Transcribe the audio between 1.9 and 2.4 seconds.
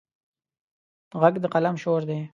دی